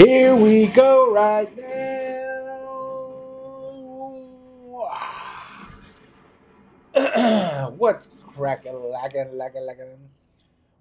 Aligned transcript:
Here 0.00 0.34
we 0.34 0.66
go 0.68 1.12
right 1.12 1.54
now. 1.58 1.66
What's 7.76 8.08
cracking, 8.32 8.82
lacking, 8.82 9.36
lacking, 9.36 9.66
lacking? 9.66 9.98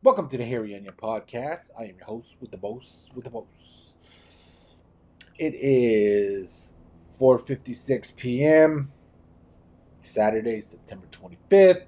Welcome 0.03 0.29
to 0.29 0.37
the 0.37 0.45
Harry 0.45 0.73
Onion 0.73 0.93
Podcast. 0.97 1.65
I 1.77 1.83
am 1.83 1.97
your 1.97 2.05
host 2.05 2.29
with 2.39 2.51
the 2.51 2.57
boss, 2.57 3.09
with 3.13 3.25
the 3.25 3.29
boss. 3.29 3.43
It 5.37 5.53
is 5.53 6.71
4.56 7.19 8.15
p.m. 8.15 8.89
Saturday, 9.99 10.61
September 10.61 11.07
25th. 11.11 11.83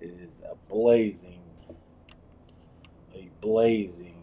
It 0.00 0.10
is 0.20 0.40
a 0.50 0.56
blazing, 0.68 1.44
a 3.14 3.30
blazing 3.40 4.15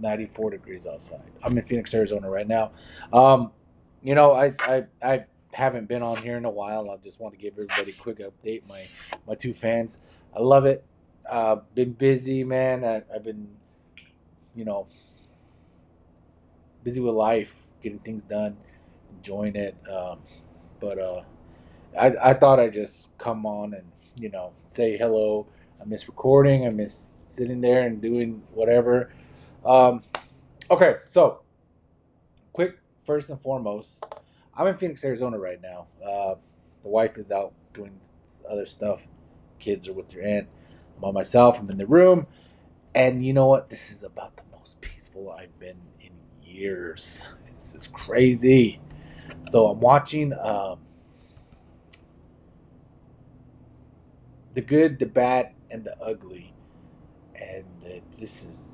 94 0.00 0.50
degrees 0.50 0.86
outside. 0.86 1.22
I'm 1.42 1.56
in 1.56 1.64
Phoenix, 1.64 1.92
Arizona 1.94 2.28
right 2.30 2.48
now. 2.48 2.72
Um, 3.12 3.52
you 4.02 4.14
know, 4.14 4.32
I, 4.32 4.54
I 4.60 4.84
I 5.02 5.24
haven't 5.52 5.88
been 5.88 6.02
on 6.02 6.16
here 6.18 6.36
in 6.36 6.44
a 6.44 6.50
while. 6.50 6.90
I 6.90 6.96
just 7.04 7.20
want 7.20 7.34
to 7.34 7.40
give 7.40 7.54
everybody 7.54 7.90
a 7.90 7.94
quick 7.94 8.18
update. 8.18 8.66
My 8.68 8.82
my 9.26 9.34
two 9.34 9.52
fans, 9.52 10.00
I 10.34 10.40
love 10.40 10.66
it. 10.66 10.84
Uh, 11.28 11.56
been 11.74 11.92
busy, 11.92 12.44
man. 12.44 12.84
I, 12.84 13.02
I've 13.14 13.24
been, 13.24 13.48
you 14.54 14.64
know, 14.64 14.88
busy 16.82 17.00
with 17.00 17.14
life, 17.14 17.52
getting 17.82 17.98
things 18.00 18.22
done, 18.28 18.56
enjoying 19.16 19.56
it. 19.56 19.76
Um, 19.90 20.20
but 20.80 20.98
uh, 20.98 21.22
I 21.98 22.30
I 22.30 22.34
thought 22.34 22.60
I'd 22.60 22.72
just 22.72 23.06
come 23.18 23.46
on 23.46 23.74
and 23.74 23.84
you 24.16 24.30
know 24.30 24.52
say 24.70 24.96
hello. 24.96 25.46
I 25.80 25.84
miss 25.84 26.08
recording. 26.08 26.66
I 26.66 26.70
miss 26.70 27.14
sitting 27.26 27.60
there 27.60 27.86
and 27.86 28.00
doing 28.00 28.42
whatever. 28.52 29.12
Um, 29.64 30.02
okay, 30.70 30.96
so 31.06 31.40
quick 32.52 32.78
first 33.06 33.28
and 33.28 33.40
foremost, 33.40 34.04
I'm 34.54 34.66
in 34.66 34.76
Phoenix, 34.76 35.04
Arizona 35.04 35.38
right 35.38 35.60
now. 35.60 35.86
Uh, 36.04 36.34
the 36.82 36.88
wife 36.88 37.18
is 37.18 37.30
out 37.30 37.52
doing 37.74 37.98
other 38.50 38.66
stuff. 38.66 39.06
Kids 39.58 39.88
are 39.88 39.92
with 39.92 40.08
their 40.08 40.24
aunt. 40.24 40.48
I'm 40.96 41.02
by 41.02 41.10
myself. 41.10 41.60
I'm 41.60 41.68
in 41.70 41.76
the 41.78 41.86
room, 41.86 42.26
and 42.94 43.24
you 43.24 43.32
know 43.32 43.46
what? 43.46 43.68
This 43.68 43.90
is 43.90 44.02
about 44.02 44.36
the 44.36 44.42
most 44.58 44.80
peaceful 44.80 45.30
I've 45.30 45.56
been 45.58 45.80
in 46.00 46.10
years. 46.42 47.24
It's, 47.48 47.74
it's 47.74 47.86
crazy. 47.86 48.80
So 49.50 49.66
I'm 49.66 49.80
watching 49.80 50.32
um, 50.32 50.78
the 54.54 54.62
good, 54.62 54.98
the 54.98 55.06
bad, 55.06 55.52
and 55.70 55.84
the 55.84 55.96
ugly, 56.02 56.54
and 57.34 57.64
uh, 57.84 58.00
this 58.18 58.44
is 58.44 58.68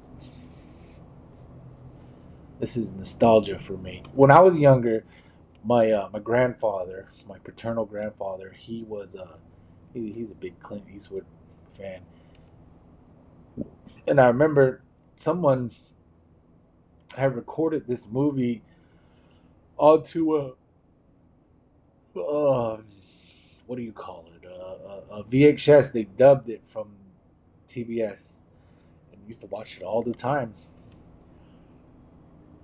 this 2.60 2.76
is 2.76 2.92
nostalgia 2.92 3.58
for 3.58 3.76
me. 3.76 4.02
When 4.14 4.30
I 4.30 4.40
was 4.40 4.58
younger, 4.58 5.04
my 5.64 5.90
uh, 5.90 6.08
my 6.12 6.20
grandfather, 6.20 7.08
my 7.28 7.38
paternal 7.38 7.84
grandfather, 7.84 8.54
he 8.56 8.84
was 8.84 9.14
a 9.14 9.22
uh, 9.22 9.36
he, 9.92 10.12
he's 10.12 10.32
a 10.32 10.36
big 10.36 10.58
Clint 10.60 10.84
Eastwood 10.94 11.24
fan, 11.76 12.02
and 14.06 14.20
I 14.20 14.28
remember 14.28 14.82
someone 15.16 15.70
had 17.16 17.34
recorded 17.34 17.86
this 17.86 18.06
movie 18.06 18.62
onto 19.78 20.36
a 20.36 20.52
uh, 22.20 22.80
what 23.66 23.76
do 23.76 23.82
you 23.82 23.92
call 23.92 24.26
it? 24.34 24.46
Uh, 24.46 25.14
a, 25.14 25.20
a 25.20 25.24
VHS. 25.24 25.92
They 25.92 26.04
dubbed 26.04 26.48
it 26.48 26.62
from 26.66 26.88
TBS, 27.68 28.40
and 29.12 29.20
used 29.26 29.40
to 29.40 29.46
watch 29.46 29.76
it 29.76 29.82
all 29.82 30.02
the 30.02 30.14
time. 30.14 30.54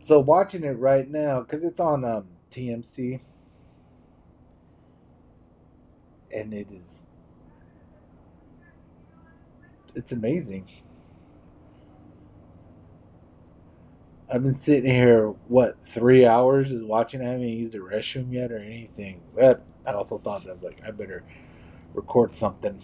So 0.03 0.21
watching 0.21 0.65
it 0.65 0.79
right 0.79 1.09
now 1.09 1.43
because 1.43 1.65
it's 1.65 1.81
on 1.81 2.05
um, 2.05 2.27
TMC, 2.53 3.21
and 6.35 6.55
it 6.55 6.69
is 6.71 7.05
it's 9.95 10.13
amazing. 10.13 10.69
I've 14.31 14.43
been 14.43 14.55
sitting 14.55 14.91
here 14.91 15.29
what 15.47 15.79
three 15.87 16.27
hours 16.27 16.73
is 16.73 16.85
watching. 16.85 17.23
I 17.23 17.27
haven't 17.31 17.49
used 17.49 17.73
the 17.75 17.79
restroom 17.79 18.33
yet 18.33 18.53
or 18.53 18.59
anything. 18.59 19.23
But 19.37 19.67
I 19.87 19.93
also 19.93 20.19
thought 20.19 20.45
that 20.45 20.51
I 20.51 20.55
was 20.55 20.63
like 20.65 20.81
I 20.87 20.91
better 20.93 21.25
record 21.95 22.35
something. 22.35 22.83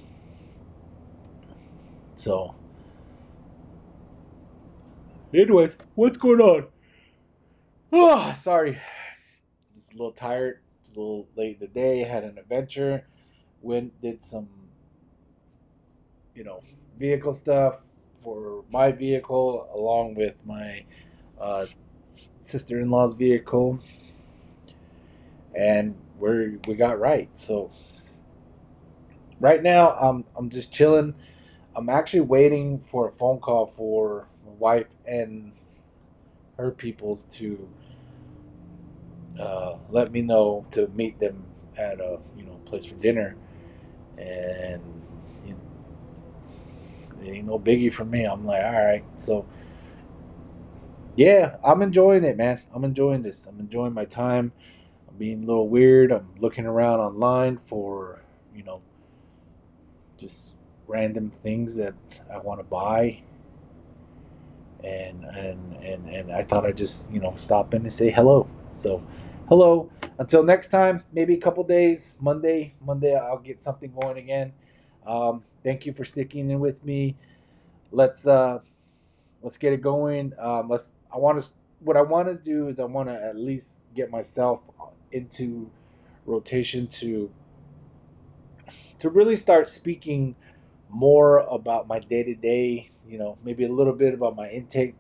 So, 2.17 2.55
anyways, 5.35 5.77
what's 5.95 6.19
going 6.19 6.41
on? 6.41 6.69
Oh, 7.93 8.35
sorry. 8.41 8.79
Just 9.75 9.91
a 9.91 9.93
little 9.93 10.13
tired. 10.13 10.61
It's 10.81 10.91
a 10.91 10.93
little 10.93 11.29
late 11.37 11.55
in 11.55 11.61
the 11.61 11.67
day. 11.67 12.01
Had 12.01 12.25
an 12.25 12.39
adventure. 12.39 13.07
Went, 13.61 14.01
did 14.01 14.25
some, 14.25 14.49
you 16.35 16.45
know, 16.45 16.63
vehicle 16.99 17.35
stuff 17.35 17.79
for 18.23 18.65
my 18.71 18.93
vehicle 18.93 19.69
along 19.75 20.15
with 20.15 20.35
my 20.45 20.85
uh, 21.41 21.67
sister 22.43 22.81
in 22.81 22.91
law's 22.91 23.15
vehicle. 23.15 23.81
And 25.55 25.97
we 26.19 26.59
we 26.69 26.75
got 26.75 27.01
right. 27.01 27.29
So, 27.35 27.71
right 29.41 29.63
now, 29.63 29.93
I'm, 29.95 30.25
I'm 30.37 30.51
just 30.51 30.73
chilling. 30.73 31.15
I'm 31.75 31.89
actually 31.89 32.21
waiting 32.21 32.81
for 32.81 33.09
a 33.09 33.13
phone 33.13 33.41
call 33.41 33.67
for 33.67 34.29
my 34.45 34.53
wife 34.53 34.87
and 35.07 35.53
her 36.59 36.71
peoples 36.71 37.25
to 37.31 37.69
uh, 39.39 39.79
let 39.91 40.13
me 40.13 40.23
know 40.23 40.67
to 40.73 40.89
meet 40.89 41.19
them 41.21 41.45
at 41.77 42.01
a 42.01 42.19
you 42.37 42.45
know 42.45 42.55
place 42.65 42.85
for 42.85 42.97
dinner, 42.97 43.37
and 44.19 44.83
you 45.47 45.53
know, 45.53 45.61
it 47.25 47.37
ain't 47.37 47.47
no 47.47 47.59
biggie 47.59 47.93
for 47.93 48.05
me. 48.05 48.25
I'm 48.25 48.45
like, 48.45 48.65
all 48.65 48.73
right, 48.73 49.05
so 49.17 49.47
yeah, 51.17 51.57
I'm 51.65 51.83
enjoying 51.83 52.25
it, 52.25 52.37
man. 52.37 52.61
I'm 52.75 52.85
enjoying 52.85 53.23
this. 53.23 53.47
I'm 53.47 53.61
enjoying 53.61 53.93
my 53.93 54.05
time. 54.05 54.53
I'm 55.09 55.17
being 55.17 55.43
a 55.45 55.47
little 55.47 55.69
weird. 55.69 56.13
I'm 56.13 56.29
looking 56.41 56.67
around 56.67 57.01
online 57.01 57.59
for 57.67 58.21
you 58.55 58.65
know 58.65 58.83
just 60.19 60.55
random 60.89 61.31
things 61.43 61.77
that 61.77 61.95
I 62.33 62.39
want 62.39 62.61
to 62.61 62.65
buy 62.65 63.23
and 64.85 65.25
and 65.25 65.77
and 65.83 66.09
and 66.09 66.33
I 66.33 66.43
thought 66.45 66.65
I'd 66.65 66.77
just 66.77 67.11
you 67.11 67.21
know 67.21 67.35
stop 67.37 67.75
in 67.75 67.83
and 67.83 67.93
say 67.93 68.11
hello. 68.11 68.49
So, 68.73 69.03
hello. 69.49 69.91
Until 70.19 70.43
next 70.43 70.71
time, 70.71 71.05
maybe 71.13 71.35
a 71.35 71.41
couple 71.41 71.65
days. 71.65 72.15
Monday, 72.21 72.75
Monday, 72.85 73.17
I'll 73.17 73.39
get 73.39 73.63
something 73.63 73.93
going 74.01 74.19
again. 74.19 74.53
Um, 75.07 75.43
thank 75.65 75.87
you 75.87 75.93
for 75.93 76.05
sticking 76.05 76.51
in 76.51 76.61
with 76.61 76.85
me. 76.85 77.17
Let's 77.91 78.27
uh, 78.27 78.61
let's 79.43 79.57
get 79.59 79.73
it 79.73 79.83
going. 79.83 80.33
Um, 80.39 80.69
let's. 80.69 80.89
I 81.13 81.19
want 81.19 81.43
to. 81.43 81.51
What 81.81 81.97
I 81.97 82.03
want 82.03 82.29
to 82.29 82.35
do 82.35 82.69
is 82.69 82.81
I 82.81 82.85
want 82.85 83.09
to 83.09 83.15
at 83.15 83.37
least 83.37 83.79
get 83.95 84.11
myself 84.11 84.61
into 85.13 85.71
rotation 86.27 86.87
to 86.89 87.31
to 88.99 89.11
really 89.11 89.37
start 89.37 89.69
speaking 89.69 90.35
more 90.91 91.41
about 91.41 91.87
my 91.87 91.99
day 91.99 92.23
to 92.23 92.35
day 92.35 92.91
you 93.09 93.19
know, 93.19 93.39
maybe 93.43 93.65
a 93.65 93.73
little 93.73 93.93
bit 93.93 94.15
about 94.15 94.37
my 94.37 94.49
intake, 94.51 94.95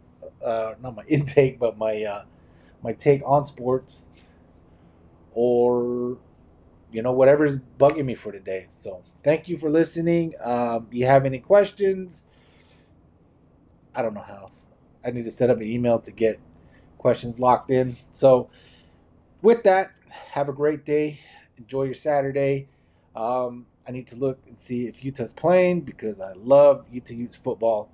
uh, 0.45 0.75
not 0.83 0.97
my 0.97 1.05
intake, 1.09 1.59
but 1.59 1.77
my 1.77 2.03
uh, 2.03 2.25
my 2.83 2.93
take 2.93 3.23
on 3.25 3.45
sports, 3.45 4.11
or 5.35 6.17
you 6.91 7.03
know, 7.03 7.13
whatever's 7.13 7.59
bugging 7.79 8.07
me 8.07 8.15
for 8.15 8.33
today. 8.33 8.67
So, 8.73 9.03
thank 9.23 9.49
you 9.49 9.59
for 9.59 9.71
listening. 9.71 10.35
Um, 10.41 10.89
you 10.91 11.05
have 11.07 11.27
any 11.27 11.39
questions? 11.39 12.27
I 13.95 14.03
don't 14.03 14.15
know 14.15 14.23
how. 14.23 14.53
I 15.05 15.11
need 15.11 15.25
to 15.25 15.31
set 15.31 15.51
up 15.51 15.59
an 15.59 15.65
email 15.65 15.99
to 16.01 16.11
get 16.11 16.41
questions 16.97 17.39
locked 17.39 17.71
in. 17.71 17.97
So, 18.13 18.49
with 19.43 19.63
that, 19.65 19.93
have 20.09 20.49
a 20.49 20.53
great 20.53 20.85
day. 20.85 21.21
Enjoy 21.59 21.85
your 21.85 21.95
Saturday. 21.95 22.69
Um, 23.15 23.67
I 23.87 23.91
need 23.91 24.07
to 24.09 24.17
look 24.17 24.39
and 24.47 24.59
see 24.59 24.87
if 24.87 25.05
Utah's 25.05 25.33
playing 25.33 25.81
because 25.81 26.21
I 26.21 26.33
love 26.35 26.85
Utah 26.93 27.15
Utes 27.15 27.35
football 27.37 27.91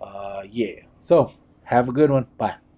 uh, 0.00 0.42
yeah. 0.50 0.80
So 0.98 1.32
have 1.64 1.88
a 1.88 1.92
good 1.92 2.10
one. 2.10 2.26
Bye. 2.36 2.56